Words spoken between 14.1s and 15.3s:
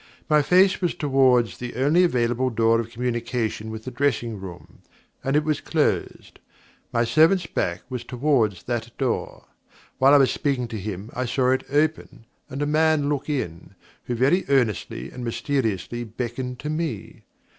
very earnestly and